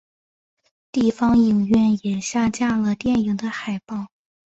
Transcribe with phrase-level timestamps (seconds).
[0.91, 4.07] 地方影院也下架了电影的海报。